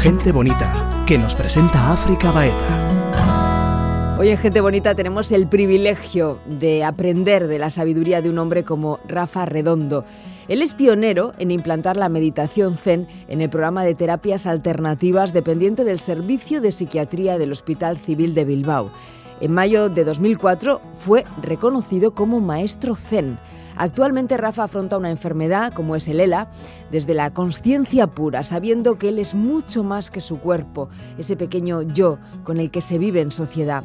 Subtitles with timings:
[0.00, 4.16] Gente bonita, que nos presenta África Baeta.
[4.16, 8.62] Hoy en Gente Bonita tenemos el privilegio de aprender de la sabiduría de un hombre
[8.62, 10.04] como Rafa Redondo.
[10.46, 15.82] Él es pionero en implantar la meditación zen en el programa de terapias alternativas dependiente
[15.82, 18.92] del Servicio de Psiquiatría del Hospital Civil de Bilbao.
[19.40, 23.36] En mayo de 2004 fue reconocido como maestro zen.
[23.78, 26.50] Actualmente Rafa afronta una enfermedad como es el ELA
[26.90, 31.82] desde la conciencia pura, sabiendo que él es mucho más que su cuerpo, ese pequeño
[31.82, 33.84] yo con el que se vive en sociedad.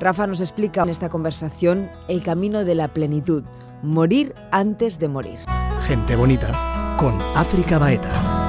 [0.00, 3.44] Rafa nos explica en esta conversación el camino de la plenitud,
[3.82, 5.38] morir antes de morir.
[5.86, 8.44] Gente bonita con África Baeta.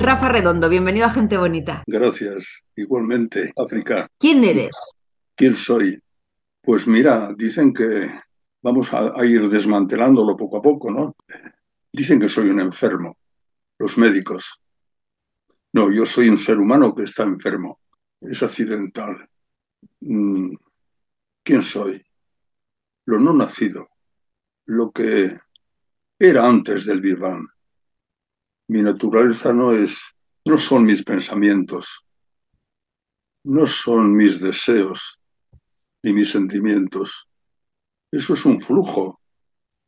[0.00, 1.82] Rafa Redondo, bienvenido a Gente Bonita.
[1.86, 4.08] Gracias, igualmente, África.
[4.18, 4.70] ¿Quién eres?
[5.34, 6.00] ¿Quién soy?
[6.62, 8.10] Pues mira, dicen que
[8.66, 11.14] vamos a, ir desmantelándolo poco a poco, ¿no?
[11.92, 13.16] Dicen que soy un enfermo,
[13.78, 14.60] los médicos.
[15.72, 17.78] No, yo soy un ser humano que está enfermo,
[18.20, 19.28] es accidental.
[20.00, 20.52] Mm,
[21.44, 22.04] ¿Quién soy?
[23.04, 23.88] Lo no nacido,
[24.64, 25.38] lo que
[26.18, 27.18] era antes del Big
[28.66, 29.96] Mi naturaleza no es,
[30.44, 32.04] no son mis pensamientos,
[33.44, 35.20] no son mis deseos
[36.02, 37.25] ni mis sentimientos.
[38.10, 39.20] Eso es un flujo.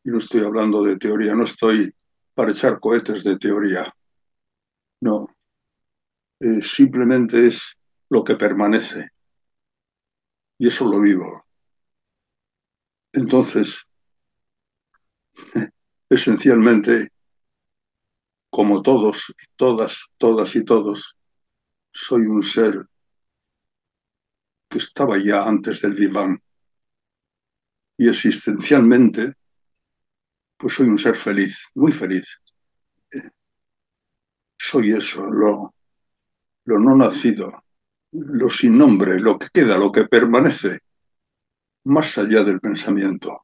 [0.05, 1.93] Y no estoy hablando de teoría, no estoy
[2.35, 3.93] para echar cohetes de teoría.
[5.01, 5.29] No.
[6.41, 7.77] Eh, simplemente es
[8.11, 9.11] lo que permanece.
[10.59, 11.45] Y eso lo vivo.
[13.13, 13.85] Entonces,
[16.11, 17.09] esencialmente,
[18.51, 21.17] como todos, todas, todas y todos,
[21.93, 22.87] soy un ser
[24.69, 26.41] que estaba ya antes del diván
[27.99, 29.35] y existencialmente,
[30.57, 32.41] pues soy un ser feliz, muy feliz.
[34.57, 35.75] Soy eso, lo,
[36.65, 37.65] lo no nacido,
[38.13, 40.79] lo sin nombre, lo que queda, lo que permanece,
[41.85, 43.43] más allá del pensamiento.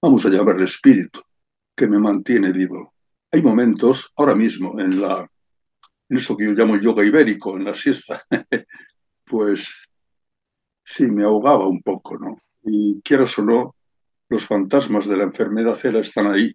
[0.00, 1.22] Vamos a llamarle espíritu,
[1.74, 2.94] que me mantiene vivo.
[3.32, 5.28] Hay momentos, ahora mismo, en la
[6.10, 8.24] en eso que yo llamo yoga ibérico, en la siesta,
[9.24, 9.88] pues
[10.84, 12.40] sí, me ahogaba un poco, ¿no?
[12.62, 13.74] Y quieras o no,
[14.28, 16.54] los fantasmas de la enfermedad cera están ahí,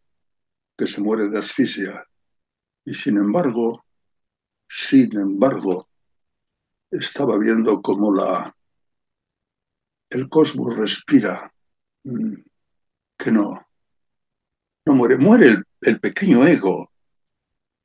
[0.78, 2.06] que se muere de asfixia.
[2.86, 3.86] Y sin embargo,
[4.68, 5.88] sin embargo,
[6.92, 8.56] estaba viendo cómo la,
[10.10, 11.52] el cosmos respira,
[12.04, 12.36] mm,
[13.18, 13.66] que no,
[14.86, 16.92] no muere, muere el, pequeño ego,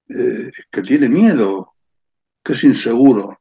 [0.08, 1.74] eh, que tiene miedo,
[2.44, 3.38] que es inseguro.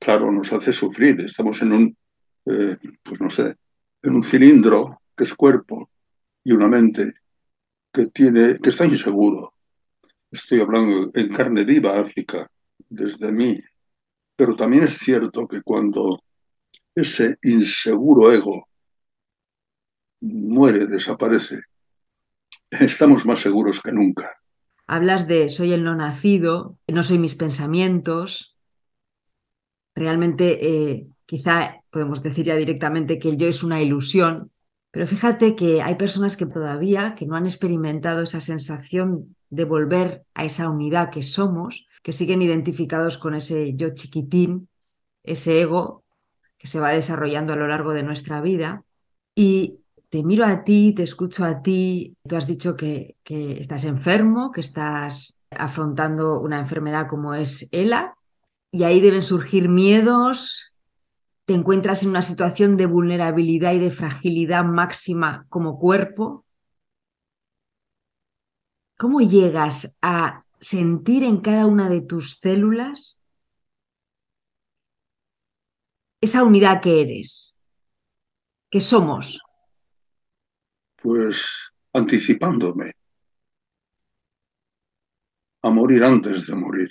[0.00, 1.96] Claro, nos hace sufrir, estamos en un,
[2.46, 3.54] eh, pues no sé,
[4.02, 5.90] en un cilindro que es cuerpo,
[6.42, 7.12] y una mente
[7.92, 9.52] que, tiene, que está inseguro.
[10.30, 12.50] Estoy hablando en carne viva, África,
[12.88, 13.60] desde mí.
[14.34, 16.22] Pero también es cierto que cuando
[16.94, 18.66] ese inseguro ego
[20.22, 21.60] muere, desaparece,
[22.70, 24.30] estamos más seguros que nunca.
[24.86, 28.56] Hablas de soy el no nacido, no soy mis pensamientos.
[29.94, 34.50] Realmente, eh, quizá podemos decir ya directamente que el yo es una ilusión,
[34.90, 40.24] pero fíjate que hay personas que todavía que no han experimentado esa sensación de volver
[40.34, 44.68] a esa unidad que somos, que siguen identificados con ese yo chiquitín,
[45.22, 46.04] ese ego
[46.58, 48.84] que se va desarrollando a lo largo de nuestra vida.
[49.34, 53.84] Y te miro a ti, te escucho a ti, tú has dicho que, que estás
[53.84, 58.16] enfermo, que estás afrontando una enfermedad como es ELA,
[58.72, 60.69] y ahí deben surgir miedos,
[61.50, 66.46] te encuentras en una situación de vulnerabilidad y de fragilidad máxima como cuerpo,
[68.96, 73.18] ¿cómo llegas a sentir en cada una de tus células
[76.20, 77.58] esa unidad que eres,
[78.70, 79.40] que somos?
[81.02, 81.44] Pues
[81.92, 82.92] anticipándome
[85.62, 86.90] a morir antes de morir.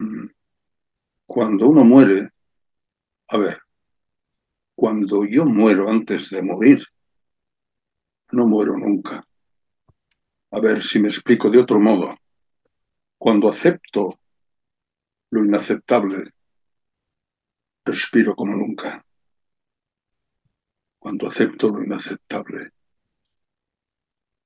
[0.00, 0.26] Mm.
[1.26, 2.30] Cuando uno muere,
[3.30, 3.62] a ver,
[4.74, 6.84] cuando yo muero antes de morir,
[8.32, 9.24] no muero nunca.
[10.50, 12.16] A ver si me explico de otro modo.
[13.16, 14.18] Cuando acepto
[15.30, 16.32] lo inaceptable,
[17.84, 19.04] respiro como nunca.
[20.98, 22.70] Cuando acepto lo inaceptable.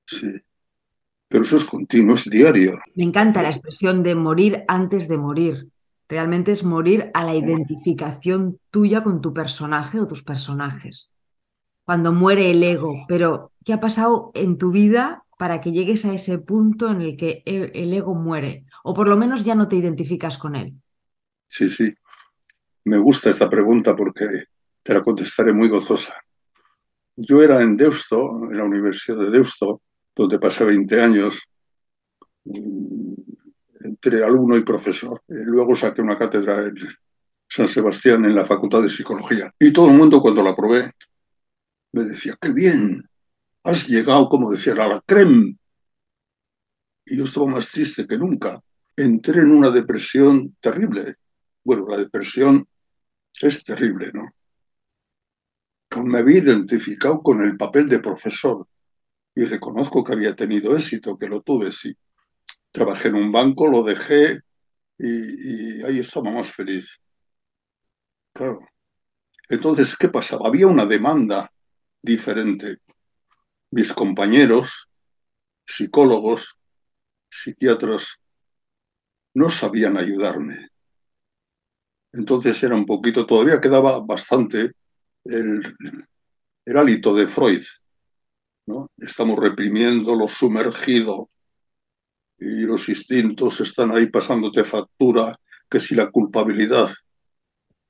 [0.06, 0.30] Sí.
[1.28, 2.78] Pero eso es continuo, es diario.
[2.94, 5.73] Me encanta la expresión de morir antes de morir.
[6.08, 11.10] Realmente es morir a la identificación tuya con tu personaje o tus personajes.
[11.84, 16.12] Cuando muere el ego, pero ¿qué ha pasado en tu vida para que llegues a
[16.12, 18.64] ese punto en el que el, el ego muere?
[18.82, 20.74] O por lo menos ya no te identificas con él.
[21.48, 21.94] Sí, sí.
[22.84, 24.26] Me gusta esta pregunta porque
[24.82, 26.14] te la contestaré muy gozosa.
[27.16, 29.80] Yo era en Deusto, en la Universidad de Deusto,
[30.14, 31.40] donde pasé 20 años
[33.84, 35.22] entre alumno y profesor.
[35.28, 36.74] Luego saqué una cátedra en
[37.46, 39.54] San Sebastián en la Facultad de Psicología.
[39.58, 40.90] Y todo el mundo cuando la probé
[41.92, 43.04] me decía, qué bien,
[43.62, 45.56] has llegado, como decía, a la creme.
[47.04, 48.60] Y yo estaba más triste que nunca.
[48.96, 51.16] Entré en una depresión terrible.
[51.62, 52.66] Bueno, la depresión
[53.40, 54.30] es terrible, ¿no?
[56.04, 58.66] Me había identificado con el papel de profesor
[59.34, 61.96] y reconozco que había tenido éxito, que lo tuve, sí.
[62.74, 64.40] Trabajé en un banco, lo dejé
[64.98, 66.98] y, ahí estaba más feliz.
[68.32, 68.66] Claro.
[69.48, 70.48] Entonces, ¿qué pasaba?
[70.48, 71.52] Había una demanda
[72.02, 72.78] diferente.
[73.70, 74.88] Mis compañeros,
[75.64, 76.56] psicólogos,
[77.30, 78.16] psiquiatras,
[79.34, 80.70] no sabían ayudarme.
[82.12, 84.72] Entonces era un poquito, todavía quedaba bastante
[85.24, 85.62] el,
[86.64, 87.62] el hálito de Freud.
[88.66, 88.90] ¿no?
[88.96, 91.30] Estamos reprimiendo lo sumergido
[92.38, 95.38] y los instintos están ahí pasándote factura,
[95.68, 96.92] que si la culpabilidad.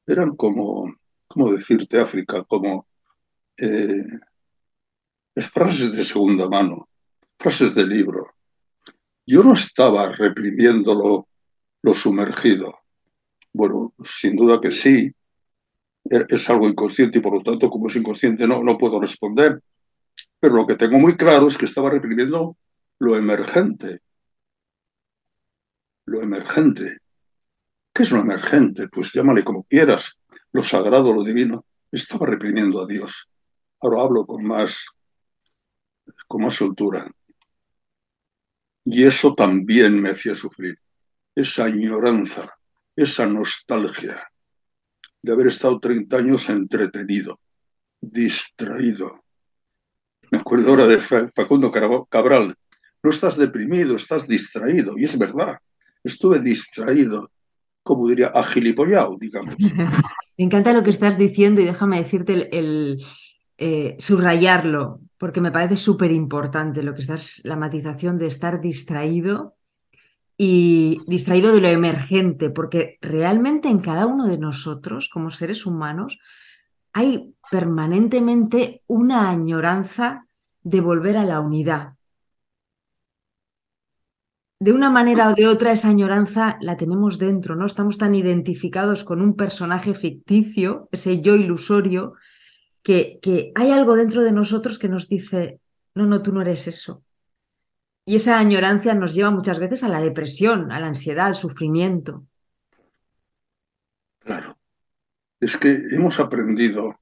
[0.06, 0.92] Eran como,
[1.26, 2.44] ¿cómo decirte, África?
[2.44, 2.86] Como
[3.56, 4.04] eh,
[5.36, 6.88] frases de segunda mano,
[7.38, 8.26] frases de libro.
[9.26, 11.26] Yo no estaba reprimiendo
[11.82, 12.78] lo, sumergido.
[13.52, 15.10] Bueno, sin duda que sí,
[16.10, 19.60] e, es algo inconsciente y por lo tanto, como es inconsciente, no, no puedo responder.
[20.38, 22.56] Pero lo que tengo muy claro es que estaba reprimiendo
[22.98, 24.00] lo emergente.
[26.06, 26.98] Lo emergente.
[27.92, 28.88] ¿Qué es lo emergente?
[28.88, 30.18] Pues llámale como quieras,
[30.52, 31.64] lo sagrado, lo divino.
[31.90, 33.28] Estaba reprimiendo a Dios.
[33.80, 34.84] Ahora hablo con más,
[36.26, 37.10] con más soltura.
[38.84, 40.78] Y eso también me hacía sufrir.
[41.34, 42.52] Esa añoranza,
[42.96, 44.28] esa nostalgia
[45.22, 47.40] de haber estado 30 años entretenido,
[48.00, 49.24] distraído.
[50.30, 51.72] Me acuerdo ahora de Facundo
[52.10, 52.54] Cabral.
[53.02, 54.98] No estás deprimido, estás distraído.
[54.98, 55.58] Y es verdad,
[56.04, 57.30] estuve distraído
[57.84, 59.54] como diría, agilipollado, digamos.
[60.38, 63.04] Me encanta lo que estás diciendo y déjame decirte el,
[63.56, 69.54] eh, subrayarlo, porque me parece súper importante lo que estás, la matización de estar distraído
[70.36, 76.18] y distraído de lo emergente, porque realmente en cada uno de nosotros, como seres humanos,
[76.92, 80.26] hay permanentemente una añoranza
[80.62, 81.92] de volver a la unidad,
[84.64, 87.66] de una manera o de otra esa añoranza la tenemos dentro, ¿no?
[87.66, 92.14] Estamos tan identificados con un personaje ficticio, ese yo ilusorio,
[92.82, 95.60] que, que hay algo dentro de nosotros que nos dice,
[95.94, 97.04] no, no, tú no eres eso.
[98.06, 102.24] Y esa añorancia nos lleva muchas veces a la depresión, a la ansiedad, al sufrimiento.
[104.20, 104.56] Claro.
[105.40, 106.98] Es que hemos aprendido,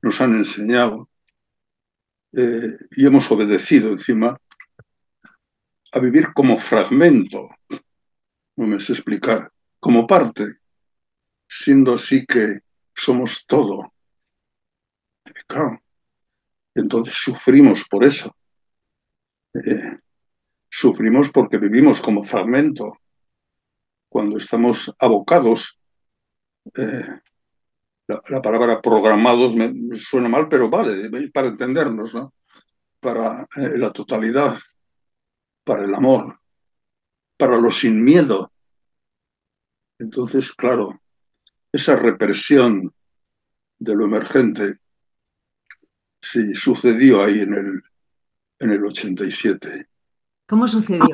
[0.00, 1.10] nos han enseñado
[2.32, 4.40] eh, y hemos obedecido encima
[5.98, 7.50] a vivir como fragmento,
[8.56, 9.50] no me sé explicar,
[9.80, 10.44] como parte,
[11.48, 12.60] siendo así que
[12.94, 13.92] somos todo.
[15.46, 15.80] Claro,
[16.74, 18.34] entonces sufrimos por eso.
[19.54, 19.98] Eh,
[20.70, 22.98] sufrimos porque vivimos como fragmento.
[24.08, 25.78] Cuando estamos abocados,
[26.76, 27.06] eh,
[28.06, 32.32] la, la, palabra programados me, me, suena mal, pero vale, para entendernos, ¿no?
[33.00, 34.58] Para eh, la totalidad
[35.68, 36.40] para el amor,
[37.36, 38.50] para lo sin miedo.
[39.98, 40.98] Entonces, claro,
[41.70, 42.90] esa represión
[43.78, 44.78] de lo emergente
[46.22, 47.82] sí sucedió ahí en el,
[48.60, 49.86] en el 87.
[50.46, 51.06] ¿Cómo sucedió?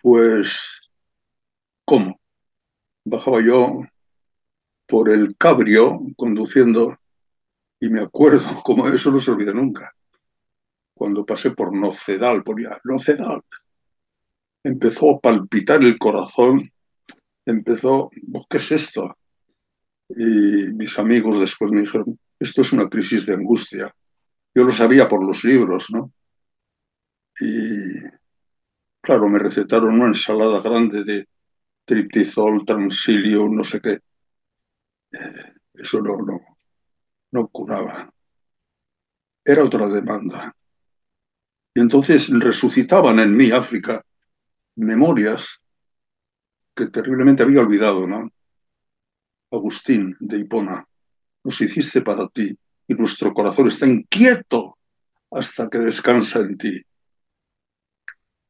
[0.00, 0.60] Pues,
[1.84, 2.20] ¿cómo?
[3.04, 3.80] Bajaba yo
[4.86, 6.96] por el cabrio conduciendo
[7.80, 9.92] y me acuerdo, como eso no se olvida nunca,
[10.94, 13.42] cuando pasé por Nocedal, por ya, Nocedal,
[14.62, 16.70] empezó a palpitar el corazón,
[17.44, 18.10] empezó,
[18.48, 19.16] ¿qué es esto?
[20.08, 23.94] Y mis amigos después me dijeron, esto es una crisis de angustia.
[24.54, 26.12] Yo lo sabía por los libros, ¿no?
[27.40, 28.00] Y
[29.00, 31.26] claro, me recetaron una ensalada grande de
[31.84, 33.98] triptizol, transilio, no sé qué.
[35.74, 36.40] Eso no, no,
[37.32, 38.12] no curaba.
[39.44, 40.54] Era otra demanda.
[41.74, 44.04] Y entonces resucitaban en mí, África,
[44.76, 45.60] memorias
[46.74, 48.30] que terriblemente había olvidado, ¿no?
[49.50, 50.86] Agustín de Hipona,
[51.44, 52.56] nos hiciste para ti
[52.88, 54.78] y nuestro corazón está inquieto
[55.30, 56.82] hasta que descansa en ti.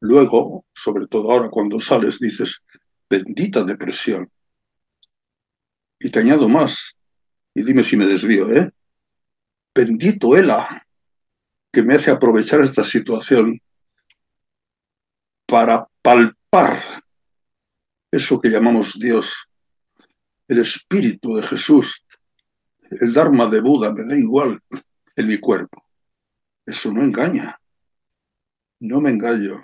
[0.01, 2.61] Luego, sobre todo ahora cuando sales, dices,
[3.09, 4.29] bendita depresión.
[5.99, 6.95] Y te añado más,
[7.53, 8.69] y dime si me desvío, ¿eh?
[9.73, 10.82] Bendito Ela,
[11.73, 13.59] que me hace aprovechar esta situación
[15.47, 17.03] para palpar
[18.11, 19.49] eso que llamamos Dios,
[20.47, 22.05] el Espíritu de Jesús,
[22.91, 24.61] el Dharma de Buda, me da igual
[25.15, 25.83] en mi cuerpo.
[26.63, 27.59] Eso no engaña.
[28.79, 29.63] No me engaño.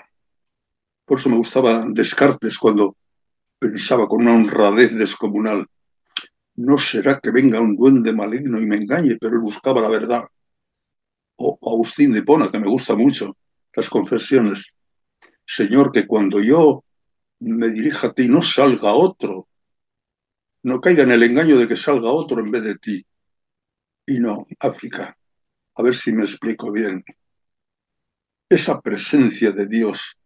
[1.06, 2.98] Por eso me gustaba Descartes cuando
[3.60, 5.68] pensaba con una honradez descomunal.
[6.56, 10.24] No será que venga un duende maligno y me engañe, pero él buscaba la verdad.
[11.42, 13.38] O Agustín de Pona, que me gusta mucho,
[13.74, 14.74] las confesiones.
[15.46, 16.84] Señor, que cuando yo
[17.40, 19.48] me dirija a ti no salga otro,
[20.64, 23.06] no caiga en el engaño de que salga otro en vez de ti.
[24.06, 25.18] Y no, África,
[25.76, 27.04] a ver si me explico bien.
[28.50, 30.18] Esa presencia de Dios,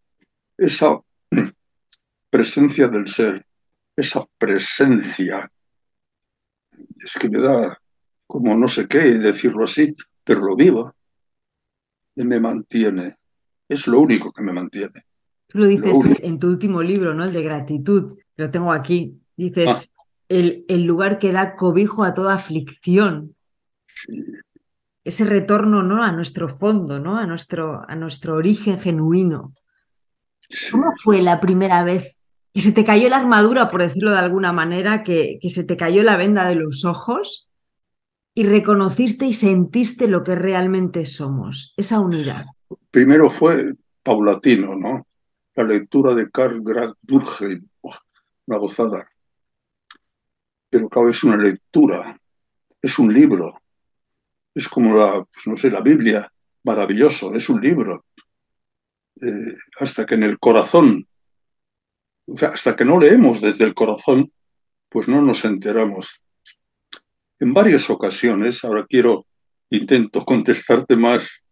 [0.58, 0.98] esa
[2.30, 3.46] presencia del ser,
[3.96, 5.48] esa presencia,
[6.98, 7.80] es que me da
[8.26, 9.94] como no sé qué decirlo así,
[10.24, 10.93] pero lo vivo,
[12.16, 13.16] me mantiene.
[13.68, 15.04] Es lo único que me mantiene.
[15.48, 17.24] Tú lo dices en tu último libro, ¿no?
[17.24, 19.20] El de gratitud, lo tengo aquí.
[19.36, 20.02] Dices, ah.
[20.28, 23.34] el, el, lugar que da cobijo a toda aflicción.
[25.02, 26.02] Ese retorno, ¿no?
[26.02, 27.18] A nuestro fondo, ¿no?
[27.18, 29.54] A nuestro, a nuestro origen genuino.
[30.70, 32.16] ¿Cómo fue la primera vez
[32.52, 35.76] que se te cayó la armadura, por decirlo de alguna manera, que, que se te
[35.76, 37.48] cayó la venda de los ojos
[38.34, 42.44] y reconociste y sentiste lo que realmente somos, esa unidad?
[42.90, 45.06] Primero fue paulatino, ¿no?
[45.54, 46.62] La lectura de Karl
[47.00, 47.68] Durkheim,
[48.46, 49.08] una gozada.
[50.68, 52.18] Pero claro, es una lectura,
[52.82, 53.62] es un libro,
[54.54, 56.30] es como la, pues no sé, la Biblia,
[56.64, 58.04] maravilloso, es un libro.
[59.20, 61.06] Eh, hasta que en el corazón,
[62.26, 64.32] o sea, hasta que no leemos desde el corazón,
[64.88, 66.20] pues no nos enteramos.
[67.40, 69.26] En varias ocasiones, ahora quiero,
[69.70, 71.42] intento contestarte más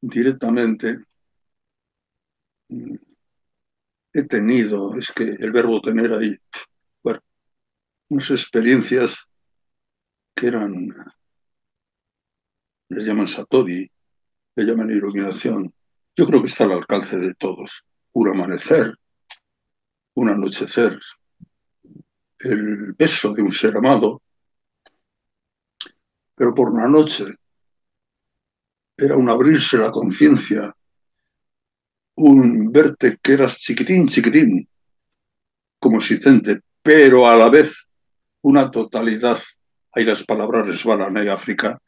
[0.00, 0.98] directamente,
[2.68, 2.96] mm,
[4.12, 6.36] he tenido, es que el verbo tener ahí,
[7.02, 7.20] bueno,
[8.08, 9.26] unas experiencias
[10.36, 10.88] que eran
[12.88, 13.90] les llaman Satori,
[14.56, 15.72] le llaman iluminación.
[16.16, 17.84] Yo creo que está al alcance de todos.
[18.12, 18.94] Un amanecer,
[20.14, 21.00] un anochecer,
[22.38, 24.22] el beso de un ser amado.
[26.34, 27.24] Pero por una noche
[28.96, 30.74] era un abrirse la conciencia,
[32.16, 34.68] un verte que eras chiquitín, chiquitín,
[35.78, 37.86] como existente, pero a la vez
[38.42, 39.38] una totalidad.
[39.92, 41.80] Ahí las palabras resbalan en África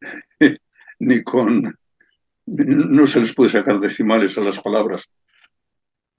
[0.98, 1.78] ni con...
[2.46, 5.08] No se les puede sacar decimales a las palabras.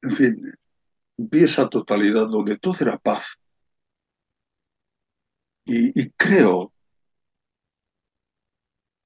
[0.01, 0.53] En fin,
[1.17, 3.37] vi esa totalidad donde todo era paz.
[5.65, 6.74] Y creo,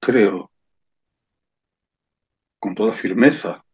[0.00, 0.50] creo,
[2.58, 3.64] con toda firmeza,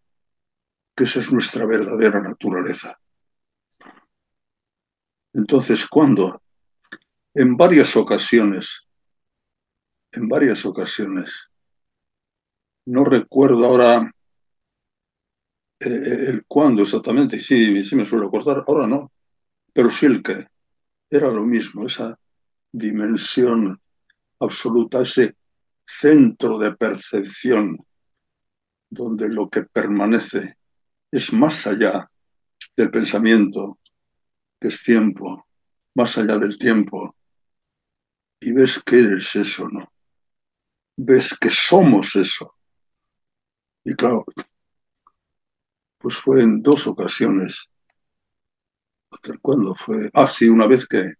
[0.94, 2.98] que esa es nuestra verdadera naturaleza.
[5.32, 6.42] Entonces, cuando
[7.34, 8.86] en varias ocasiones
[10.16, 11.48] en varias ocasiones.
[12.86, 14.10] No recuerdo ahora
[15.80, 19.12] eh, eh, el cuándo exactamente, sí, sí me suelo acordar, ahora no,
[19.72, 20.46] pero sí el que.
[21.08, 22.18] Era lo mismo, esa
[22.72, 23.80] dimensión
[24.40, 25.36] absoluta, ese
[25.86, 27.78] centro de percepción
[28.90, 30.56] donde lo que permanece
[31.10, 32.06] es más allá
[32.76, 33.78] del pensamiento,
[34.60, 35.46] que es tiempo,
[35.94, 37.14] más allá del tiempo,
[38.40, 39.86] y ves que eres eso, ¿no?
[40.96, 42.54] ves que somos eso.
[43.84, 44.24] Y claro,
[45.98, 47.68] pues fue en dos ocasiones.
[49.40, 50.10] ¿Cuándo fue?
[50.12, 51.14] Ah, sí, una vez que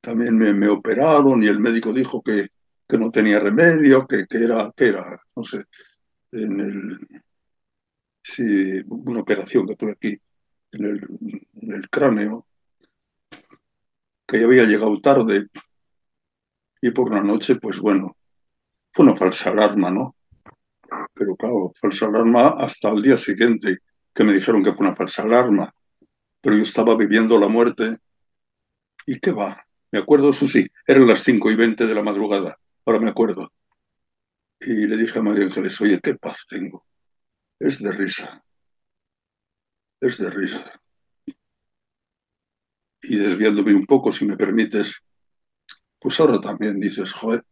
[0.00, 2.48] también me, operaron y el médico dijo que,
[2.88, 5.64] que no tenía remedio, que, que, era, que era, no sé,
[6.32, 7.22] en el,
[8.22, 10.18] sí, una operación que tuve aquí
[10.72, 12.46] en el, cráneo,
[14.26, 15.46] que ya había llegado tarde
[16.80, 18.16] y por la noche, pues bueno,
[18.92, 20.16] fue una falsa alarma, ¿no?
[21.14, 23.78] Pero claro, falsa alarma hasta el día siguiente
[24.14, 25.74] que me dijeron que fue una falsa alarma.
[26.40, 27.98] Pero yo estaba viviendo la muerte.
[29.06, 29.66] ¿Y qué va?
[29.90, 32.58] Me acuerdo, eso sí, eran las 5 y 20 de la madrugada.
[32.86, 33.50] Ahora me acuerdo.
[34.60, 36.84] Y le dije a María Ángeles, oye, qué paz tengo.
[37.58, 38.42] Es de risa.
[40.00, 40.80] Es de risa.
[43.02, 45.02] Y desviándome un poco, si me permites,
[45.98, 47.44] pues ahora también dices, joder,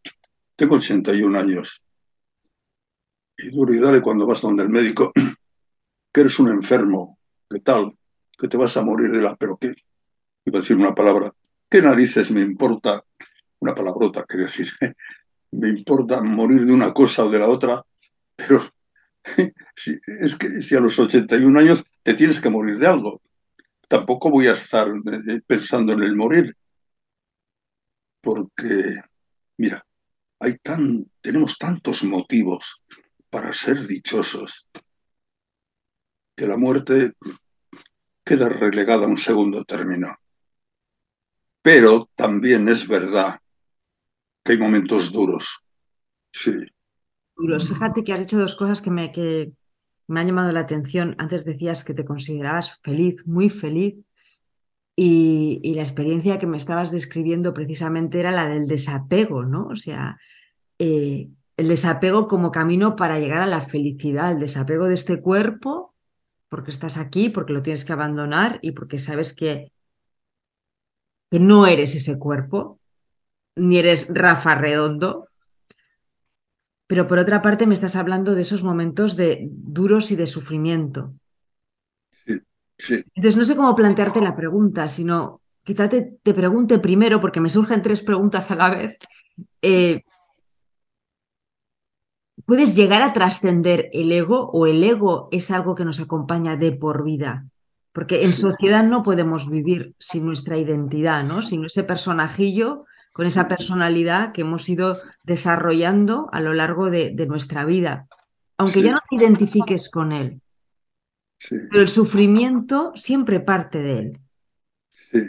[0.57, 1.83] tengo 81 años.
[3.39, 5.13] Y duro y dale cuando vas donde el médico,
[6.13, 7.97] que eres un enfermo, ¿qué tal?
[8.39, 9.37] Que te vas a morir de la...
[9.37, 9.75] Pero qué,
[10.45, 11.33] iba a decir una palabra,
[11.71, 13.03] ¿qué narices me importa?
[13.61, 14.69] Una palabrota, quiero decir,
[15.53, 17.85] me importa morir de una cosa o de la otra,
[18.35, 18.63] pero
[19.77, 23.21] si, es que si a los 81 años te tienes que morir de algo,
[23.89, 26.57] tampoco voy a estar eh, pensando en el morir,
[28.21, 29.01] porque,
[29.59, 29.85] mira,
[30.41, 32.83] hay tan, tenemos tantos motivos
[33.29, 34.69] para ser dichosos
[36.37, 37.13] que la muerte
[38.25, 40.17] queda relegada a un segundo término.
[41.61, 43.42] Pero también es verdad
[44.45, 45.61] que hay momentos duros.
[46.33, 46.53] Sí.
[47.37, 47.69] Duros.
[47.69, 49.53] Fíjate que has dicho dos cosas que me, que
[50.09, 51.15] me han llamado la atención.
[51.19, 53.97] Antes decías que te considerabas feliz, muy feliz.
[54.95, 59.69] Y, y, la experiencia que me estabas describiendo precisamente era la del desapego, ¿no?
[59.69, 60.19] O sea,
[60.79, 65.95] eh, el desapego como camino para llegar a la felicidad, el desapego de este cuerpo,
[66.49, 69.73] porque estás aquí, porque lo tienes que abandonar y porque sabes que,
[71.31, 72.79] que no eres ese cuerpo,
[73.57, 75.29] ni eres Rafa Redondo.
[76.87, 81.15] Pero por otra parte me estás hablando de esos momentos de duros y de sufrimiento.
[82.89, 87.49] Entonces no sé cómo plantearte la pregunta, sino quizá te, te, pregunte primero, porque me
[87.49, 88.99] surgen tres preguntas a la vez.
[89.63, 90.03] Eh,
[92.45, 96.73] ¿Puedes llegar a trascender el ego o el ego es algo que nos acompaña de
[96.73, 97.47] por vida?
[97.93, 101.43] Porque en sociedad no podemos vivir sin nuestra identidad, ¿no?
[101.43, 107.27] Sin ese personajillo con esa personalidad que hemos ido desarrollando a lo largo de, de
[107.27, 108.09] nuestra vida.
[108.57, 108.87] Aunque sí.
[108.87, 110.41] ya no te identifiques con él.
[111.39, 111.57] Sí.
[111.71, 114.21] Pero el sufrimiento siempre parte de él.
[115.11, 115.21] Sí.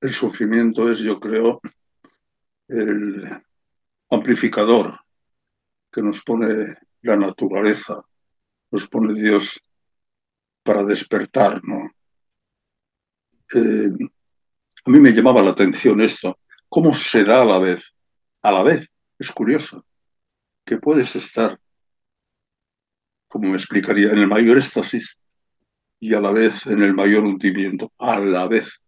[0.00, 1.60] El sufrimiento es, yo creo,
[2.68, 3.42] el
[4.10, 4.98] amplificador
[5.90, 8.00] que nos pone la naturaleza,
[8.70, 9.60] nos pone Dios
[10.62, 11.90] para despertar, ¿no?
[13.54, 13.90] Eh,
[14.88, 17.94] a mí me llamaba la atención esto, cómo se da a la vez,
[18.40, 19.84] a la vez, es curioso,
[20.64, 21.60] que puedes estar,
[23.28, 25.18] como me explicaría, en el mayor éxtasis
[26.00, 28.82] y a la vez en el mayor hundimiento, a la vez,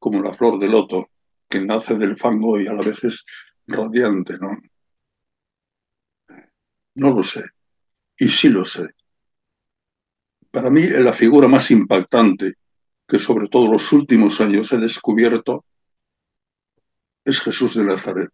[0.00, 1.08] como la flor de loto
[1.48, 3.24] que nace del fango y a la vez es
[3.68, 4.58] radiante, ¿no?
[6.96, 7.42] No lo sé.
[8.18, 8.88] Y sí lo sé.
[10.50, 12.54] Para mí, la figura más impactante
[13.06, 15.64] que sobre todo los últimos años he descubierto
[17.24, 18.32] es Jesús de Nazaret.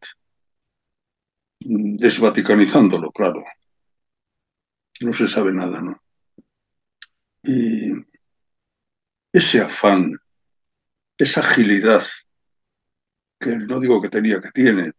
[1.60, 3.44] Desvaticanizándolo, claro.
[5.00, 6.02] No se sabe nada, ¿no?
[7.42, 7.92] Y
[9.32, 10.18] ese afán,
[11.16, 12.04] esa agilidad
[13.38, 14.92] que no digo que tenía, que tiene,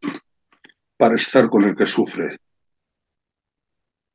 [0.98, 2.40] para estar con el que sufre,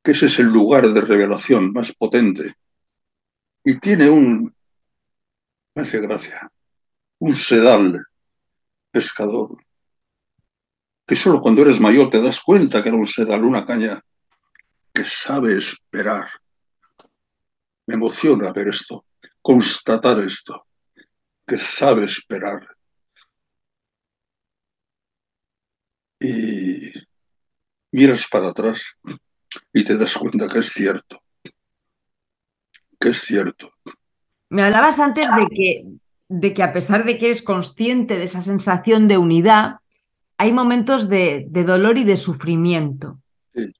[0.03, 2.55] que ese es el lugar de revelación más potente.
[3.63, 4.53] Y tiene un,
[5.77, 6.51] me hace gracia,
[7.19, 8.03] un sedal
[8.89, 9.63] pescador,
[11.05, 14.03] que solo cuando eres mayor te das cuenta que era un sedal, una caña
[14.91, 16.31] que sabe esperar.
[17.85, 19.05] Me emociona ver esto,
[19.39, 20.65] constatar esto,
[21.45, 22.67] que sabe esperar.
[26.19, 26.91] Y
[27.91, 28.97] miras para atrás
[29.71, 31.21] y te das cuenta que es cierto,
[32.99, 33.76] que es cierto.
[34.49, 35.85] Me hablabas antes de que,
[36.29, 39.77] de que a pesar de que eres consciente de esa sensación de unidad,
[40.37, 43.19] hay momentos de, de dolor y de sufrimiento.
[43.53, 43.73] Sí.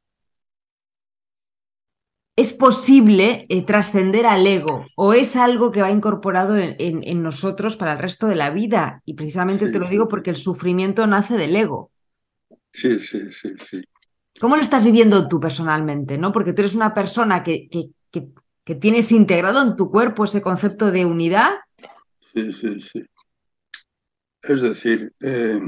[2.36, 7.24] ¿Es posible eh, trascender al ego o es algo que va incorporado en, en, en,
[7.24, 9.02] nosotros para el resto de la vida?
[9.06, 11.92] Y precisamente Sí, te lo digo porque el sufrimiento nace del ego.
[12.72, 13.82] Sí, sí, sí, sí.
[14.40, 16.18] ¿Cómo lo estás viviendo tú personalmente?
[16.18, 16.32] ¿no?
[16.32, 18.28] Porque tú eres una persona que, que, que,
[18.68, 21.54] que tienes integrado en tu cuerpo ese concepto de unidad.
[22.34, 23.00] Sí, sí, sí.
[24.42, 25.62] Es decir, eh,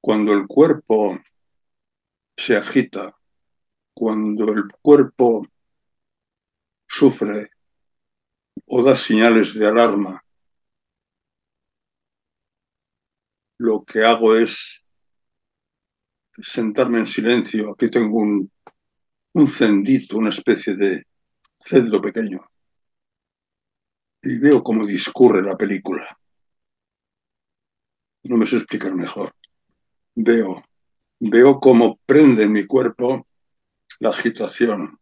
[0.00, 1.16] cuando el cuerpo
[2.36, 3.16] se agita,
[3.94, 5.46] cuando el cuerpo
[6.88, 7.52] sufre
[8.66, 10.20] o da señales de alarma,
[13.58, 14.84] lo que hago es
[16.36, 17.70] sentarme en silencio.
[17.70, 18.50] Aquí tengo un,
[19.34, 21.06] un cendito, una especie de
[21.60, 22.40] celdo pequeño,
[24.22, 26.18] y veo cómo discurre la película.
[28.24, 29.32] No me sé explicar mejor.
[30.14, 30.62] Veo,
[31.20, 33.26] veo cómo prende en mi cuerpo
[34.00, 34.98] la agitación.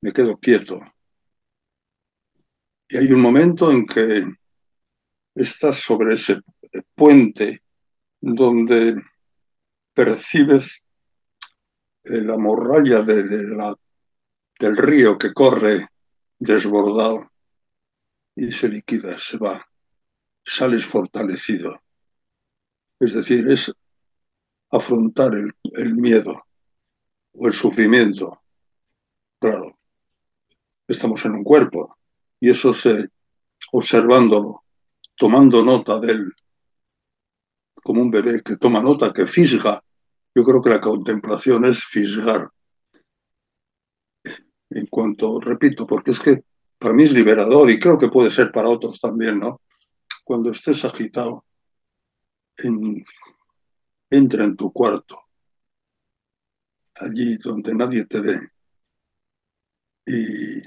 [0.00, 0.80] Me quedo quieto.
[2.88, 4.24] Y hay un momento en que
[5.34, 6.40] estás sobre ese
[6.94, 7.62] puente
[8.20, 9.00] donde
[9.94, 10.82] percibes
[12.04, 13.76] la morralla de, la,
[14.58, 15.88] del río que corre
[16.38, 17.30] desbordado
[18.34, 19.66] y se liquida, se va,
[20.44, 21.80] sales fortalecido.
[23.00, 23.72] Es decir, es
[24.70, 26.44] afrontar el, el miedo
[27.32, 28.42] o el sufrimiento.
[29.40, 29.78] Claro,
[30.86, 31.96] estamos en un cuerpo
[32.40, 33.08] y eso se,
[33.72, 34.64] observándolo,
[35.16, 36.32] tomando nota de él,
[37.82, 39.82] como un bebé que toma nota, que fisga.
[40.34, 42.48] Yo creo que la contemplación es fisgar.
[44.70, 46.44] En cuanto, repito, porque es que
[46.78, 49.62] para mí es liberador y creo que puede ser para otros también, ¿no?
[50.24, 51.44] Cuando estés agitado,
[54.10, 55.20] entra en tu cuarto,
[56.94, 58.40] allí donde nadie te ve,
[60.06, 60.62] y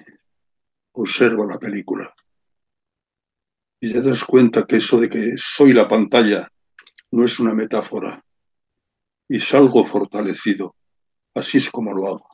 [0.93, 2.13] observa la película.
[3.79, 6.47] Y te das cuenta que eso de que soy la pantalla
[7.11, 8.23] no es una metáfora.
[9.27, 10.75] Y salgo fortalecido.
[11.33, 12.30] Así es como lo hago.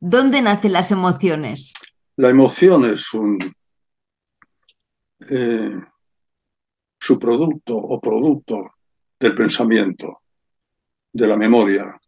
[0.00, 1.74] ¿Dónde nacen las emociones?
[2.16, 3.38] La emoción es un
[5.28, 5.80] eh,
[6.98, 8.70] su producto o producto
[9.18, 10.22] del pensamiento,
[11.12, 11.98] de la memoria,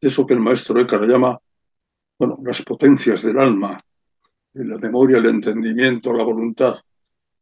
[0.00, 1.38] eso que el maestro Eckhart llama,
[2.18, 3.82] bueno, las potencias del alma,
[4.52, 6.76] la memoria, el entendimiento, la voluntad,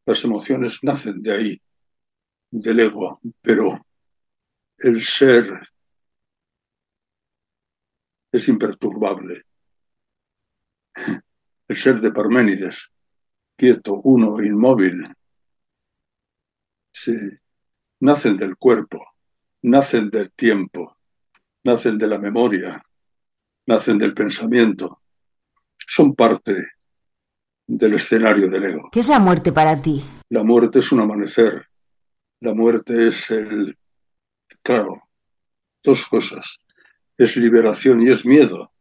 [0.07, 1.63] las emociones nacen de ahí,
[2.51, 3.85] del ego, pero
[4.79, 5.69] el ser
[8.33, 9.48] es imperturbable.
[11.69, 12.91] El ser de Parménides,
[13.57, 15.07] quieto, uno, inmóvil,
[18.01, 19.05] nacen del cuerpo,
[19.63, 20.97] nacen del tiempo,
[21.65, 22.83] nacen de la memoria,
[23.67, 25.03] nacen del pensamiento,
[25.77, 26.55] son parte
[27.67, 28.89] del escenario del ego.
[28.91, 30.03] ¿Qué es la muerte para ti?
[30.31, 31.67] La muerte es un amanecer,
[32.41, 33.77] la muerte es el,
[34.63, 35.03] claro,
[35.83, 36.59] dos cosas,
[37.17, 38.73] es liberación y es miedo,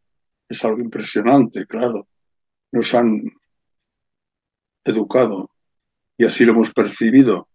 [0.48, 2.08] es algo impresionante, claro,
[2.72, 3.22] nos han
[4.84, 5.50] educado
[6.16, 7.48] y así lo hemos percibido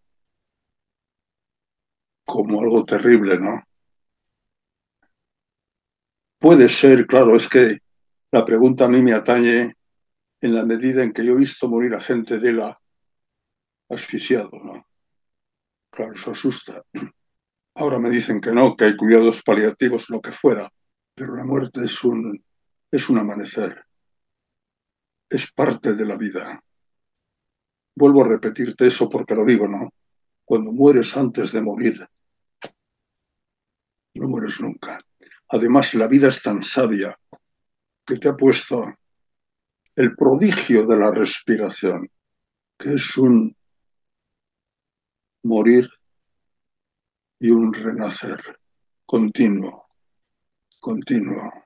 [2.26, 3.62] como algo terrible, ¿no?
[6.40, 7.80] Puede ser, claro, es que
[8.32, 9.76] la pregunta a mí me atañe
[10.42, 12.78] en la medida en que yo he visto morir a gente de la
[13.90, 14.86] asfixiado, ¿no?
[15.90, 16.84] Claro, eso asusta.
[17.76, 20.70] Ahora me dicen que no, que hay cuidados paliativos, lo que fuera,
[21.16, 22.44] pero la muerte es un,
[22.94, 23.84] es un amanecer,
[25.28, 26.64] es parte de la vida.
[27.96, 29.92] Vuelvo a repetirte eso porque lo digo, ¿no?
[30.46, 32.08] Cuando mueres antes de morir,
[34.14, 35.00] no mueres nunca.
[35.48, 37.18] Además, la vida es tan sabia
[38.06, 38.94] que te ha puesto
[39.96, 42.08] el prodigio de la respiración,
[42.78, 43.58] que es un
[45.42, 45.90] morir
[47.40, 48.60] y un renacer
[49.04, 49.88] continuo,
[50.80, 51.63] continuo.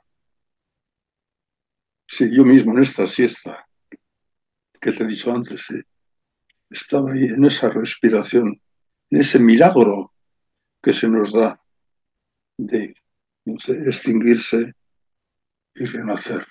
[2.18, 3.68] Sí, yo mismo en esta siesta
[4.82, 5.68] que te he dicho antes,
[6.68, 8.60] estaba ahí en esa respiración,
[9.12, 10.12] en ese milagro
[10.82, 11.62] que se nos da
[12.58, 12.96] de
[13.46, 14.74] extinguirse
[15.76, 16.44] y renacer,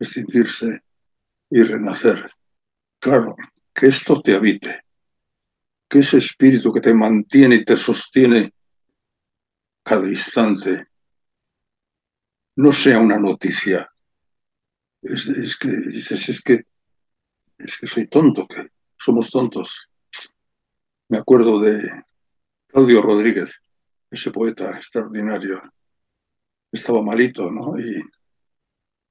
[0.00, 0.82] extinguirse
[1.50, 2.28] y renacer.
[2.98, 3.36] Claro,
[3.72, 4.82] que esto te habite,
[5.88, 8.52] que ese espíritu que te mantiene y te sostiene
[9.84, 10.88] cada instante
[12.56, 13.88] no sea una noticia.
[15.02, 16.64] Es, que dices, es que
[17.58, 19.88] es que soy tonto, que somos tontos.
[21.08, 21.80] Me acuerdo de
[22.68, 23.50] Claudio Rodríguez,
[24.10, 25.60] ese poeta extraordinario,
[26.70, 27.78] estaba malito, ¿no?
[27.78, 28.02] Y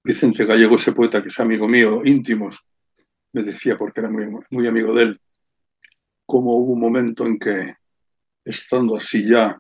[0.04, 2.58] Vicente Gallego, ese poeta que es amigo mío, íntimos,
[3.34, 5.22] me decía, porque era muy, muy amigo de él,
[6.26, 7.76] cómo hubo un momento en que,
[8.44, 9.58] estando así ya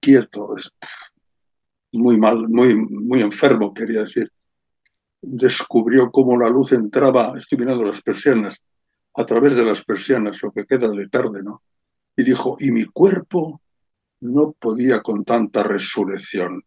[0.00, 0.54] quieto,
[1.92, 4.30] muy mal, muy, muy enfermo, quería decir,
[5.22, 8.60] descubrió cómo la luz entraba, estoy mirando las persianas,
[9.14, 11.62] a través de las persianas, lo que queda de tarde, ¿no?
[12.16, 13.62] Y dijo, y mi cuerpo
[14.20, 16.62] no podía con tanta resurrección.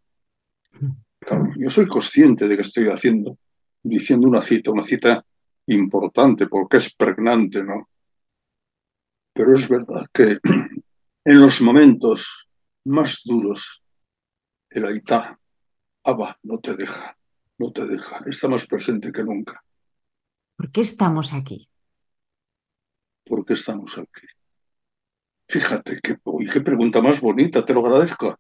[1.57, 3.37] yo soy consciente de que estoy haciendo,
[3.83, 5.25] diciendo una cita, una cita
[5.67, 7.89] importante porque es pregnante, ¿no?
[9.33, 10.37] Pero es verdad que
[11.25, 12.47] en los momentos
[12.85, 13.83] más duros,
[14.69, 15.39] el Aitá,
[16.03, 17.17] Abba, no te deja,
[17.57, 19.63] no te deja, está más presente que nunca.
[20.55, 21.67] ¿Por qué estamos aquí?
[23.25, 24.27] ¿Por qué estamos aquí?
[25.47, 26.17] Fíjate, qué,
[26.51, 28.37] qué pregunta más bonita, te lo agradezco.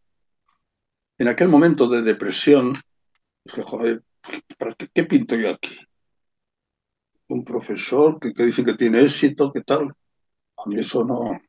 [1.17, 2.73] En aquel momento de depresión,
[3.43, 4.03] dije, joder,
[4.93, 5.77] qué, pinto yo aquí?
[7.27, 9.93] Un profesor que, que dice que tiene éxito, ¿qué tal?
[10.57, 11.39] A mí eso no,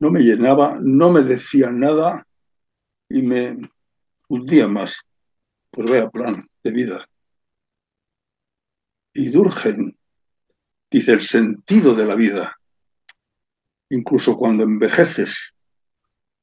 [0.00, 2.26] no me llenaba, no me decía nada
[3.08, 3.56] y me
[4.28, 5.02] hundía más.
[5.70, 7.08] Pues vea plan de vida.
[9.12, 9.96] Y Durgen
[10.90, 12.56] dice el sentido de la vida,
[13.90, 15.54] incluso cuando envejeces,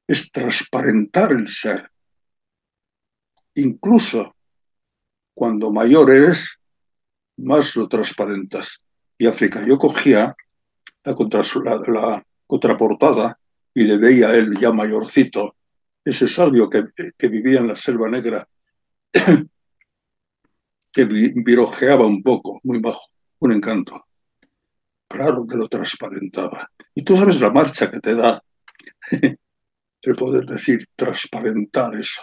[0.08, 1.90] es transparentar el ser.
[3.56, 4.36] Incluso
[5.34, 6.58] cuando mayor eres,
[7.38, 8.82] más lo transparentas.
[9.18, 10.36] Y África, yo cogía
[11.04, 11.16] la,
[11.88, 13.40] la contraportada
[13.74, 15.56] y le veía a él ya mayorcito,
[16.04, 16.86] ese sabio que,
[17.18, 18.48] que vivía en la selva negra,
[20.92, 23.02] que virojeaba un poco, muy bajo,
[23.40, 24.06] un encanto.
[25.08, 26.70] Claro que lo transparentaba.
[26.94, 28.44] Y tú sabes la marcha que te da
[30.02, 32.22] el poder decir, transparentar eso.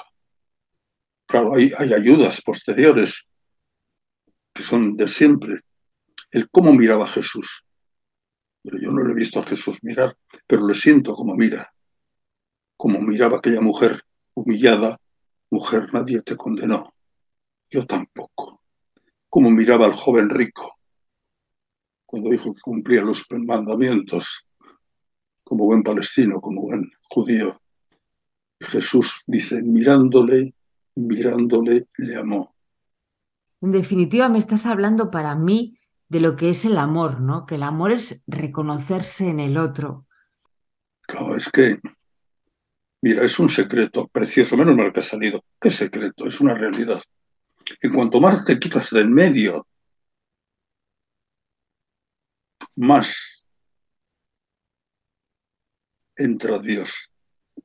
[1.26, 3.26] Claro, hay, ayudas posteriores
[4.52, 5.61] que son de siempre.
[6.30, 7.64] El cómo miraba Jesús.
[8.62, 11.72] Pero yo no le he visto a Jesús mirar, pero le siento como mira.
[12.76, 14.02] Como miraba aquella mujer
[14.35, 14.98] humillada,
[15.54, 16.92] mujer, nadie te condenó.
[17.70, 18.60] Yo tampoco.
[19.28, 20.74] Como miraba al joven rico,
[22.04, 24.46] cuando dijo que cumplía los mandamientos,
[25.44, 27.60] como buen palestino, como buen judío.
[28.60, 30.54] Jesús dice, mirándole,
[30.94, 32.54] mirándole, le amó.
[33.60, 37.46] En definitiva, me estás hablando para mí de lo que es el amor, ¿no?
[37.46, 40.06] Que el amor es reconocerse en el otro.
[41.02, 41.78] Claro, es que,
[43.04, 45.44] mira, es un secreto precioso, menos mal que ha salido.
[45.60, 46.26] ¿Qué secreto?
[46.26, 47.02] Es una realidad.
[47.82, 49.66] En cuanto más te quitas de en medio,
[52.76, 53.46] más
[56.16, 57.10] entra Dios.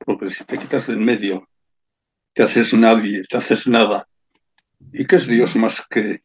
[0.04, 1.48] Porque si te quitas de en medio,
[2.34, 4.06] te haces nadie, te haces nada.
[4.92, 6.22] ¿Y qué es Dios más que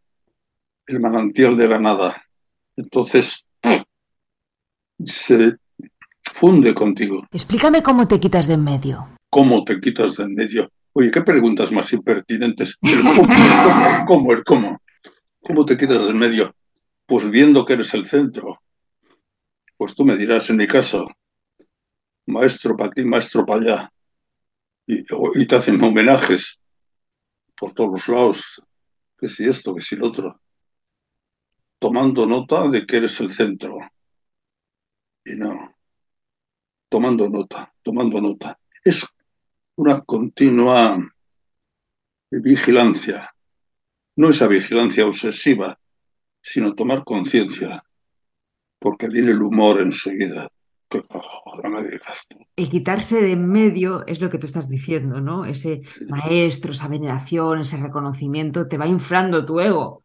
[0.87, 2.21] el manantial de la nada?
[2.75, 3.45] Entonces
[5.05, 5.55] se
[6.35, 7.25] funde contigo.
[7.31, 9.07] Explícame cómo te quitas de en medio.
[9.29, 10.69] ¿Cómo te quitas de en medio?
[10.93, 12.77] Oye, qué preguntas más impertinentes.
[12.81, 14.81] cómo, cómo, el cómo?
[15.41, 16.53] ¿Cómo te quitas de en medio?
[17.05, 18.61] Pues viendo que eres el centro.
[19.77, 21.07] Pues tú me dirás, en mi caso,
[22.25, 23.91] maestro para aquí, maestro para allá
[24.87, 26.59] y, te hacen homenajes
[27.57, 28.63] por todos los lados,
[29.17, 30.39] que si esto, que si lo otro,
[31.79, 33.77] tomando nota de que eres el centro.
[35.25, 35.74] Y no,
[36.89, 38.57] tomando nota, tomando nota.
[38.83, 39.05] Es
[39.75, 40.97] una continua
[42.31, 43.29] vigilancia,
[44.15, 45.77] no esa vigilancia obsesiva,
[46.41, 47.83] sino tomar conciencia,
[48.79, 50.49] porque viene el humor enseguida.
[52.55, 55.43] El quitarse de en medio es lo que tú estás diciendo, ¿no?
[55.43, 60.04] Ese maestro, esa veneración, ese reconocimiento, te va inflando tu ego.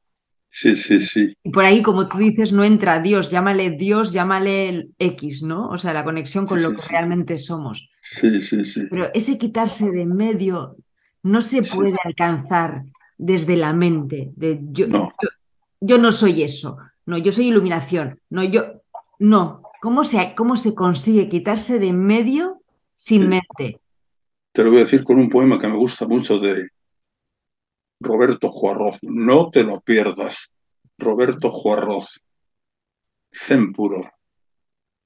[0.50, 1.36] Sí, sí, sí.
[1.42, 5.68] Y por ahí, como tú dices, no entra Dios, llámale Dios, llámale el X, ¿no?
[5.68, 7.88] O sea, la conexión con lo que realmente somos.
[8.02, 8.82] Sí, sí, sí.
[8.90, 10.76] Pero ese quitarse de en medio
[11.22, 12.82] no se puede alcanzar
[13.16, 14.32] desde la mente.
[14.34, 15.12] De yo, no.
[15.22, 15.28] Yo,
[15.80, 18.82] yo no soy eso, no, yo soy iluminación, no, yo,
[19.18, 22.60] no, ¿Cómo se, cómo se consigue quitarse de medio
[22.94, 23.80] sin mente?
[24.52, 26.68] Te lo voy a decir con un poema que me gusta mucho de
[28.00, 28.98] Roberto Juarroz.
[29.02, 30.50] No te lo pierdas.
[30.98, 32.20] Roberto Juarroz.
[33.32, 34.10] Zen puro.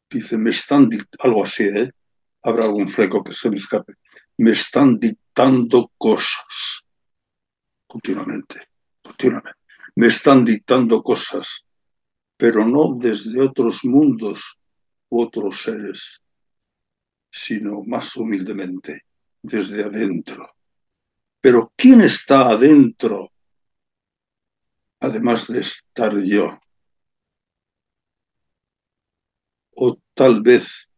[0.08, 1.90] Dice, me están algo así, ¿eh?
[2.42, 3.94] Habrá algún fleco que se me escape.
[4.38, 6.84] Me están dictando cosas.
[7.86, 8.60] Continuamente,
[9.02, 9.58] continuamente.
[9.96, 11.64] Me están dictando cosas,
[12.36, 14.58] pero no desde otros mundos
[15.08, 16.20] otros seres,
[17.30, 19.02] sino más humildemente
[19.42, 20.53] desde adentro.
[21.44, 23.30] Pero ¿quién está adentro?
[25.00, 26.58] Además de estar yo.
[29.76, 30.88] O tal vez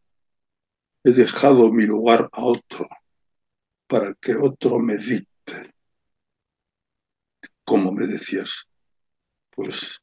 [1.03, 2.87] he dejado mi lugar a otro
[3.87, 5.73] para que otro me dicte.
[7.65, 8.69] Como me decías,
[9.49, 10.01] pues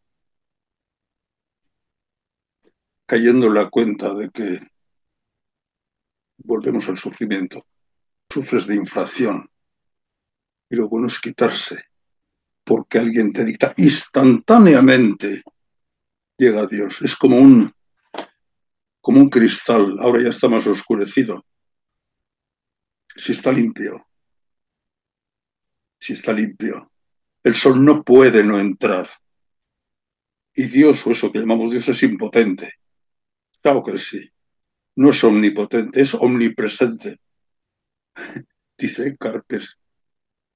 [3.06, 4.60] cayendo en la cuenta de que
[6.36, 7.64] volvemos al sufrimiento,
[8.28, 9.48] sufres de inflación
[10.74, 11.84] y lo bueno es quitarse
[12.64, 15.42] porque alguien te dicta instantáneamente
[16.36, 17.00] llega Dios.
[17.02, 17.72] Es como un
[19.00, 21.44] como un cristal, ahora ya está más oscurecido.
[23.14, 24.06] Si está limpio,
[26.00, 26.90] si está limpio,
[27.42, 29.10] el sol no puede no entrar.
[30.54, 32.72] Y Dios, o eso que llamamos Dios, es impotente.
[33.60, 34.26] Claro que sí.
[34.96, 37.18] No es omnipotente, es omnipresente.
[38.78, 39.76] Dice Carpes.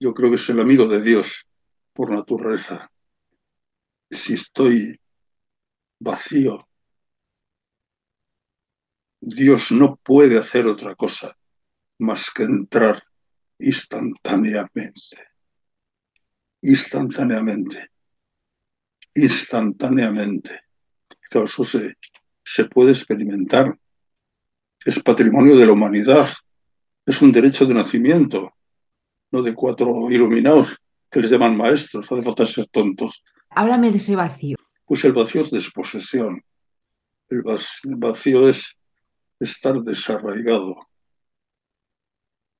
[0.01, 1.47] Yo creo que es el amigo de Dios
[1.93, 2.91] por naturaleza.
[4.11, 5.01] Si estoy
[5.99, 6.69] vacío,
[9.21, 11.37] Dios no puede hacer otra cosa
[11.99, 13.03] más que entrar
[13.59, 15.17] instantáneamente.
[16.63, 17.91] instantáneamente.
[19.15, 20.61] Instantáneamente.
[21.29, 21.97] Claro, eso se,
[22.45, 23.77] se puede experimentar.
[24.85, 26.29] Es patrimonio de la humanidad.
[27.05, 28.55] Es un derecho de nacimiento,
[29.31, 30.79] no de cuatro iluminados
[31.11, 32.11] que les llaman maestros.
[32.11, 33.25] Hace falta ser tontos.
[33.51, 34.57] Háblame de ese vacío.
[34.85, 36.43] Pues el vacío es desposesión.
[37.29, 37.43] El
[37.97, 38.77] vacío es
[39.39, 40.77] estar desarraigado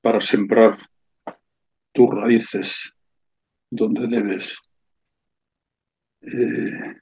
[0.01, 0.79] para sembrar
[1.93, 2.93] tus raíces
[3.71, 4.59] donde debes.
[6.21, 6.97] Eh,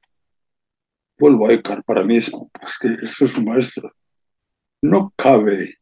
[1.18, 2.30] vuelvo a Eckhart para mí, es
[2.80, 3.90] que eso es un maestro.
[4.82, 5.78] No cabe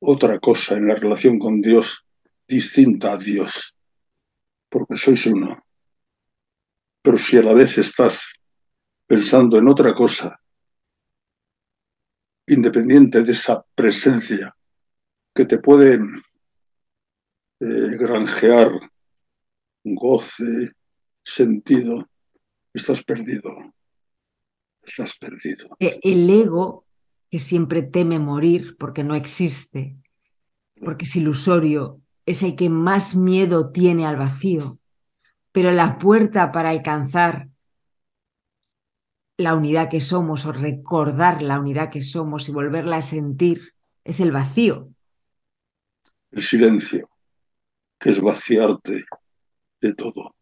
[0.00, 2.04] otra cosa en la relación con Dios
[2.50, 3.74] distinta a Dios,
[4.68, 5.62] porque sois uno.
[7.02, 8.34] Pero si a la vez estás
[9.06, 10.38] pensando en otra cosa,
[12.46, 14.54] independiente de esa presencia
[15.32, 15.94] que te puede
[17.60, 18.72] eh, granjear
[19.84, 20.72] goce,
[21.22, 22.08] sentido,
[22.74, 23.50] estás perdido.
[24.82, 25.76] Estás perdido.
[25.78, 26.84] E, el ego,
[27.30, 29.96] que siempre teme morir porque no existe,
[30.82, 34.78] porque es ilusorio, es el que más miedo tiene al vacío.
[35.50, 37.48] Pero la puerta para alcanzar
[39.36, 44.20] la unidad que somos o recordar la unidad que somos y volverla a sentir es
[44.20, 44.94] el vacío.
[46.30, 47.10] El silencio,
[47.98, 49.04] que es vaciarte
[49.80, 50.36] de todo.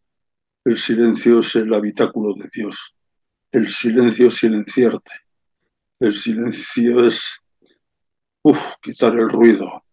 [0.65, 2.95] El silencio es el habitáculo de Dios.
[3.51, 5.13] El silencio es silenciarte.
[6.01, 7.41] El silencio es
[8.43, 9.85] uf, quitar el ruido.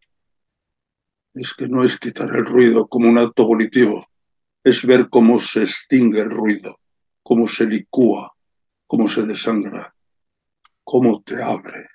[1.35, 4.07] Es que no es quitar el ruido como un acto volitivo,
[4.63, 6.79] es ver cómo se extingue el ruido,
[7.21, 8.33] cómo se licúa,
[8.87, 9.93] cómo se desangra,
[10.83, 11.89] cómo te abre.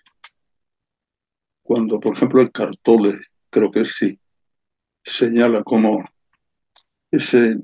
[1.62, 4.20] Cuando, por ejemplo, el Cartole, creo que sí,
[5.02, 6.04] señala cómo
[7.10, 7.56] ese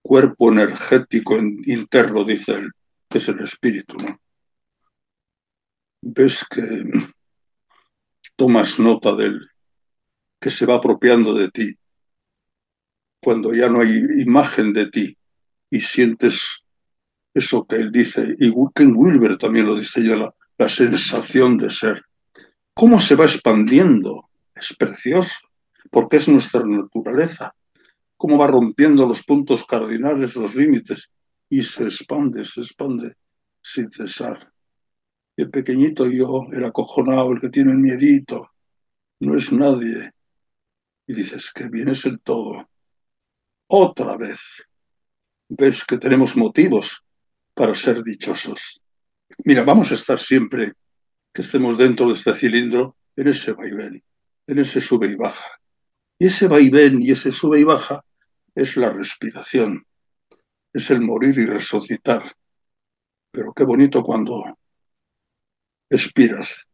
[0.00, 2.70] cuerpo energético interno, dice él,
[3.08, 4.18] que es el espíritu, ¿no?
[6.00, 6.62] Ves que
[8.36, 9.50] tomas nota de él,
[10.40, 11.76] que se va apropiando de ti,
[13.20, 15.18] cuando ya no hay imagen de ti
[15.70, 16.64] y sientes
[17.34, 21.70] eso que él dice, y Ken Wilber también lo dice ya, la, la sensación de
[21.70, 22.02] ser.
[22.72, 24.28] ¿Cómo se va expandiendo?
[24.54, 25.36] Es precioso
[25.90, 27.54] porque es nuestra naturaleza.
[28.16, 31.10] Cómo va rompiendo los puntos cardinales, los límites,
[31.48, 33.14] y se expande, se expande
[33.62, 34.52] sin cesar.
[35.36, 38.52] El pequeñito yo, el acojonado, el que tiene el miedito,
[39.20, 40.12] no es nadie.
[41.06, 42.68] Y dices que vienes el todo.
[43.68, 44.66] Otra vez.
[45.48, 47.04] Ves que tenemos motivos
[47.54, 48.80] para ser dichosos.
[49.44, 50.72] Mira, vamos a estar siempre
[51.32, 54.02] que estemos dentro de este cilindro en ese vaivén,
[54.46, 55.44] en ese sube y baja.
[56.18, 58.02] Y ese vaivén y ese sube y baja
[58.54, 59.86] es la respiración,
[60.72, 62.32] es el morir y resucitar.
[63.30, 64.56] Pero qué bonito cuando
[65.88, 66.66] expiras,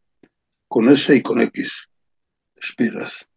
[0.67, 1.89] con S y con X,
[2.55, 3.27] expiras,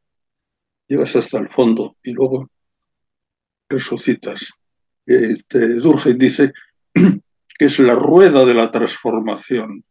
[0.88, 2.48] llegas hasta el fondo y luego
[3.68, 4.52] resucitas.
[5.06, 6.52] Eh, te Durkheim dice
[6.94, 9.84] que es la rueda de la transformación.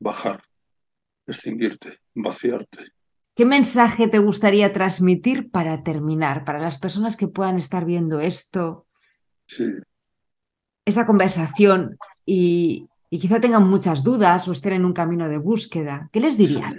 [0.00, 0.42] Bajar,
[1.26, 2.92] extinguirte, vaciarte.
[3.34, 8.86] ¿Qué mensaje te gustaría transmitir para terminar, para las personas que puedan estar viendo esto,
[10.84, 16.08] esta conversación y, quizá tengan muchas dudas o estén en un camino de búsqueda?
[16.12, 16.74] ¿Qué les dirías?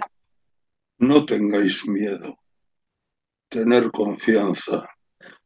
[0.98, 2.34] No tengáis miedo,
[3.48, 4.88] tener confianza.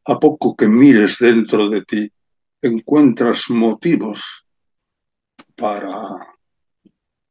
[0.05, 2.11] A poco que mires dentro de ti,
[2.61, 4.45] encuentras motivos
[5.55, 5.93] para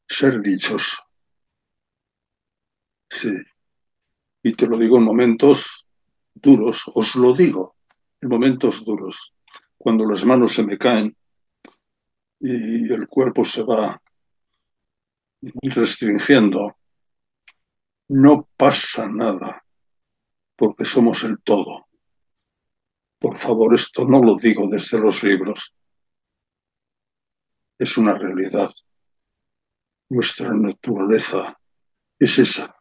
[0.07, 0.97] ser dichoso.
[3.11, 3.37] Sí
[4.42, 5.87] y te lo digo en momentos
[6.35, 7.77] duros, os lo digo,
[8.21, 9.35] en momentos duros,
[9.77, 11.14] cuando las manos se me caen
[12.40, 14.01] y el cuerpo se va
[15.40, 16.76] restringiendo,
[18.09, 19.62] no pasa nada,
[20.57, 21.86] porque somos el todo.
[23.18, 25.74] Por favor, esto no lo digo desde los libros.
[27.78, 28.70] Es una realidad.
[30.09, 31.59] Nuestra naturaleza
[32.18, 32.74] es esa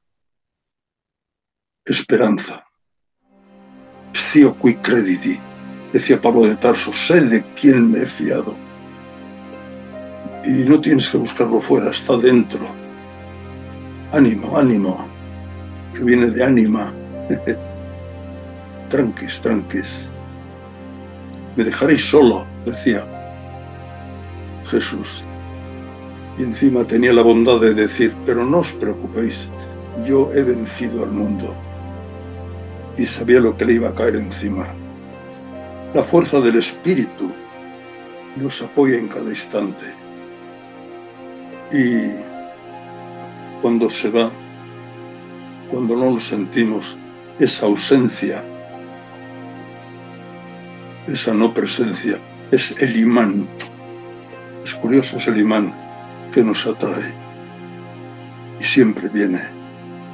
[1.86, 2.64] esperanza.
[4.14, 5.40] Scio qui crediti,
[5.94, 8.67] decía Pablo de Tarso, sé de quién me he fiado.
[10.46, 12.66] Y no tienes que buscarlo fuera, está dentro.
[14.12, 15.08] Ánimo, ánimo,
[15.94, 16.94] que viene de ánima.
[18.90, 20.12] tranquis, tranquis.
[21.56, 23.06] Me dejaréis solo, decía
[24.68, 25.24] Jesús.
[26.38, 29.50] Y encima tenía la bondad de decir, pero no os preocupéis,
[30.06, 31.56] yo he vencido al mundo
[32.98, 34.68] y sabía lo que le iba a caer encima.
[35.94, 37.32] La fuerza del espíritu
[38.36, 39.86] nos apoya en cada instante.
[41.72, 42.12] Y
[43.62, 44.32] cuando se va,
[45.70, 46.98] cuando no lo sentimos,
[47.40, 48.44] esa ausencia,
[51.08, 52.20] esa no presencia,
[52.52, 53.48] es el imán.
[54.64, 55.74] Es curioso, es el imán
[56.34, 57.14] que nos atrae.
[58.60, 59.42] Y siempre viene,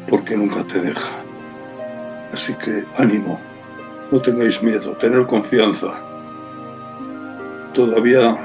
[0.09, 1.17] porque nunca te deja.
[2.33, 3.39] Así que ánimo,
[4.11, 5.93] no tengáis miedo, tener confianza.
[7.73, 8.37] Todavía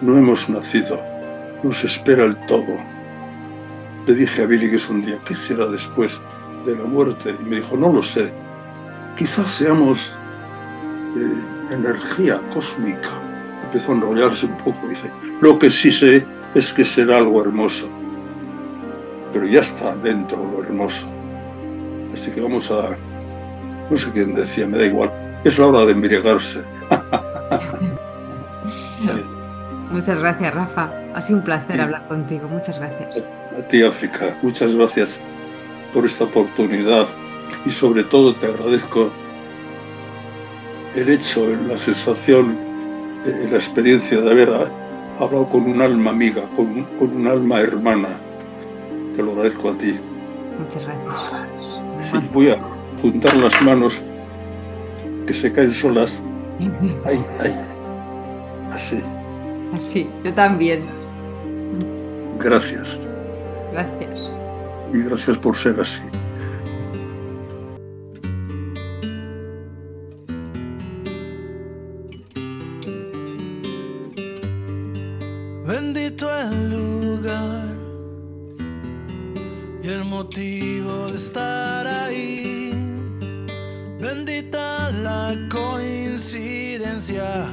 [0.00, 0.98] no hemos nacido,
[1.62, 2.76] nos espera el todo.
[4.06, 6.20] Le dije a Billy que es un día, ¿qué será después
[6.64, 7.34] de la muerte?
[7.40, 8.32] Y me dijo, no lo sé.
[9.16, 10.16] Quizás seamos
[11.16, 13.10] eh, energía cósmica.
[13.64, 17.88] Empezó a enrollarse un poco dice, lo que sí sé es que será algo hermoso.
[19.32, 21.06] Pero ya está dentro lo hermoso.
[22.12, 22.96] Así que vamos a
[23.90, 25.12] no sé quién decía, me da igual.
[25.44, 26.62] Es la hora de embriagarse.
[29.96, 30.90] Muchas gracias, Rafa.
[31.14, 32.46] Ha sido un placer hablar contigo.
[32.48, 33.24] Muchas gracias.
[33.58, 34.36] A ti, África.
[34.42, 35.18] Muchas gracias
[35.94, 37.06] por esta oportunidad
[37.64, 39.10] y sobre todo te agradezco
[40.94, 42.58] el hecho, la sensación,
[43.50, 44.50] la experiencia de haber
[45.18, 48.20] hablado con un alma amiga, con, con un alma hermana.
[49.14, 49.98] Te lo agradezco a ti.
[50.58, 52.10] Muchas gracias.
[52.10, 52.58] Sí, voy a
[53.00, 54.04] juntar las manos
[55.26, 56.22] que se caen solas.
[57.06, 57.54] Ay, ay.
[58.72, 59.02] Así.
[59.74, 60.86] Así, yo también.
[62.38, 62.98] Gracias.
[63.72, 64.20] Gracias.
[64.92, 66.02] Y gracias por ser así.
[75.66, 77.76] Bendito el lugar
[79.82, 82.70] y el motivo de estar ahí.
[84.00, 87.50] Bendita la coincidencia.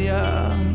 [0.00, 0.69] Presencia.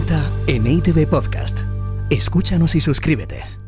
[0.00, 1.58] Bonita en ITV Podcast.
[2.08, 3.59] Escúchanos y suscríbete.